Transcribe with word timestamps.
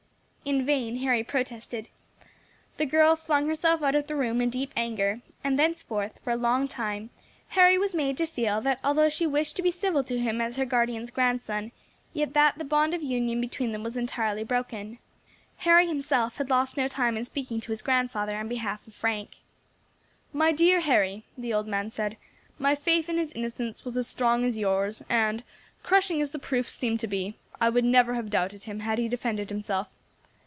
In 0.43 0.65
vain 0.65 0.97
Harry 0.97 1.23
protested. 1.23 1.87
The 2.77 2.85
girl 2.87 3.15
flung 3.15 3.47
herself 3.47 3.81
out 3.83 3.93
of 3.95 4.07
the 4.07 4.15
room 4.17 4.41
in 4.41 4.49
deep 4.49 4.73
anger, 4.75 5.21
and 5.45 5.57
thenceforth, 5.57 6.19
for 6.23 6.31
a 6.31 6.35
long 6.35 6.67
time, 6.67 7.09
Harry 7.49 7.77
was 7.77 7.93
made 7.95 8.17
to 8.17 8.25
feel 8.25 8.59
that 8.61 8.79
although 8.83 9.07
she 9.07 9.25
wished 9.27 9.55
to 9.57 9.61
be 9.61 9.69
civil 9.71 10.03
to 10.03 10.17
him 10.19 10.41
as 10.41 10.57
her 10.57 10.65
guardian's 10.65 11.09
grandson, 11.11 11.71
yet 12.11 12.33
that 12.33 12.57
the 12.57 12.63
bond 12.65 12.93
of 12.95 13.01
union 13.03 13.39
between 13.39 13.71
them 13.71 13.81
was 13.83 13.95
entirely 13.95 14.43
broken. 14.43 14.97
Harry 15.57 15.85
himself 15.87 16.35
had 16.37 16.49
lost 16.49 16.75
no 16.75 16.87
time 16.89 17.15
in 17.17 17.23
speaking 17.23 17.61
to 17.61 17.71
his 17.71 17.83
grandfather 17.83 18.35
on 18.35 18.47
behalf 18.49 18.85
of 18.87 18.93
Frank. 18.95 19.37
"My 20.33 20.51
dear 20.51 20.79
Harry," 20.81 21.23
the 21.37 21.53
old 21.53 21.67
man 21.67 21.91
said, 21.91 22.17
"my 22.59 22.73
faith 22.75 23.07
in 23.09 23.17
his 23.19 23.31
innocence 23.33 23.85
was 23.85 23.95
as 23.95 24.07
strong 24.07 24.43
as 24.43 24.57
yours, 24.57 25.01
and, 25.07 25.43
crushing 25.83 26.19
as 26.19 26.31
the 26.31 26.39
proofs 26.39 26.73
seemed 26.73 26.99
to 27.01 27.07
be, 27.07 27.35
I 27.61 27.69
would 27.69 27.85
never 27.85 28.15
have 28.15 28.31
doubted 28.31 28.63
him 28.63 28.79
had 28.81 28.97
he 28.97 29.07
defended 29.07 29.49
himself. 29.49 29.87